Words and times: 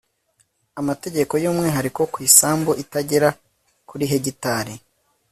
amategeko 0.79 1.33
y'umwihariko 1.43 2.01
ku 2.13 2.17
isambu 2.29 2.71
itagera 2.83 3.29
kuri 3.89 4.03
hegitari 4.11 4.73